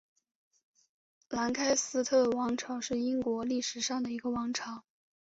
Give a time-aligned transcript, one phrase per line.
[1.29, 4.83] 兰开斯特王朝是英国历史上的一个王朝。